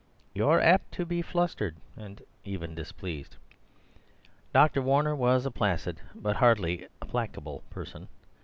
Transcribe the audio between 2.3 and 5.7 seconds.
even displeased. Dr. Warner was a